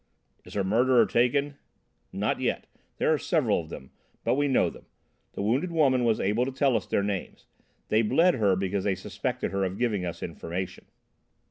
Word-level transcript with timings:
"Is 0.45 0.55
her 0.55 0.63
murderer 0.63 1.05
taken?" 1.05 1.57
"Not 2.11 2.39
yet 2.39 2.65
there 2.97 3.13
are 3.13 3.19
several 3.19 3.59
of 3.59 3.69
them 3.69 3.91
but 4.23 4.33
we 4.33 4.47
know 4.47 4.67
them. 4.67 4.87
The 5.33 5.43
wounded 5.43 5.71
woman 5.71 6.03
was 6.05 6.19
able 6.19 6.43
to 6.43 6.51
tell 6.51 6.75
us 6.75 6.87
their 6.87 7.03
names. 7.03 7.45
They 7.89 8.01
'bled' 8.01 8.33
her 8.33 8.55
because 8.55 8.83
they 8.83 8.95
suspected 8.95 9.51
her 9.51 9.63
of 9.63 9.77
giving 9.77 10.03
us 10.03 10.23
information." 10.23 10.85